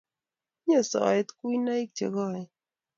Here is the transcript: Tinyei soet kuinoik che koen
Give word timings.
Tinyei 0.61 0.87
soet 0.91 1.27
kuinoik 1.37 1.89
che 1.97 2.05
koen 2.13 2.47